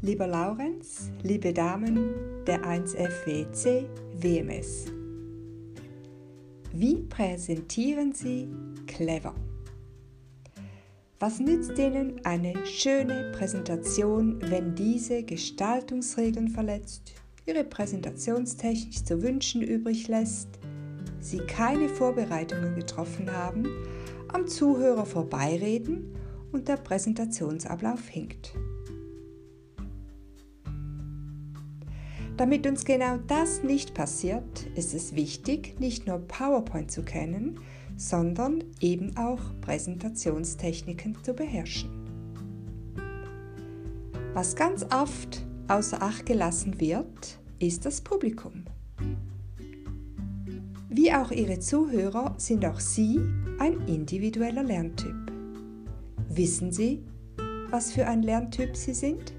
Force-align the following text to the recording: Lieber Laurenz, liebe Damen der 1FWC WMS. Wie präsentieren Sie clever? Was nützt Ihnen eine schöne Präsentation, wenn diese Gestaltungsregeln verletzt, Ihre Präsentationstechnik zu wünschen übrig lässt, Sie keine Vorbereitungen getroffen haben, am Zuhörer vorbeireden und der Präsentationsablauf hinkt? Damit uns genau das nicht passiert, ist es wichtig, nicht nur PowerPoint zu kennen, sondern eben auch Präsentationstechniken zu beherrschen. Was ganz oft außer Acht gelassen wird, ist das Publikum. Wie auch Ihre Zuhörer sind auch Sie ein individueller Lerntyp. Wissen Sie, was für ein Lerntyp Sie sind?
Lieber 0.00 0.28
Laurenz, 0.28 1.10
liebe 1.24 1.52
Damen 1.52 2.44
der 2.46 2.62
1FWC 2.62 3.86
WMS. 4.14 4.86
Wie 6.72 7.02
präsentieren 7.02 8.12
Sie 8.12 8.48
clever? 8.86 9.34
Was 11.18 11.40
nützt 11.40 11.76
Ihnen 11.80 12.24
eine 12.24 12.64
schöne 12.64 13.32
Präsentation, 13.36 14.40
wenn 14.42 14.76
diese 14.76 15.24
Gestaltungsregeln 15.24 16.46
verletzt, 16.46 17.14
Ihre 17.44 17.64
Präsentationstechnik 17.64 19.04
zu 19.04 19.20
wünschen 19.20 19.62
übrig 19.62 20.06
lässt, 20.06 20.60
Sie 21.18 21.38
keine 21.38 21.88
Vorbereitungen 21.88 22.76
getroffen 22.76 23.32
haben, 23.32 23.66
am 24.28 24.46
Zuhörer 24.46 25.06
vorbeireden 25.06 26.14
und 26.52 26.68
der 26.68 26.76
Präsentationsablauf 26.76 28.06
hinkt? 28.06 28.54
Damit 32.38 32.68
uns 32.68 32.84
genau 32.84 33.18
das 33.26 33.64
nicht 33.64 33.94
passiert, 33.94 34.64
ist 34.76 34.94
es 34.94 35.16
wichtig, 35.16 35.80
nicht 35.80 36.06
nur 36.06 36.18
PowerPoint 36.18 36.88
zu 36.88 37.02
kennen, 37.02 37.58
sondern 37.96 38.62
eben 38.80 39.16
auch 39.16 39.40
Präsentationstechniken 39.60 41.16
zu 41.24 41.34
beherrschen. 41.34 41.90
Was 44.34 44.54
ganz 44.54 44.86
oft 44.94 45.44
außer 45.66 46.00
Acht 46.00 46.26
gelassen 46.26 46.80
wird, 46.80 47.40
ist 47.58 47.84
das 47.84 48.00
Publikum. 48.00 48.66
Wie 50.88 51.12
auch 51.12 51.32
Ihre 51.32 51.58
Zuhörer 51.58 52.36
sind 52.38 52.64
auch 52.64 52.78
Sie 52.78 53.18
ein 53.58 53.80
individueller 53.88 54.62
Lerntyp. 54.62 55.32
Wissen 56.28 56.70
Sie, 56.70 57.02
was 57.70 57.90
für 57.90 58.06
ein 58.06 58.22
Lerntyp 58.22 58.76
Sie 58.76 58.94
sind? 58.94 59.32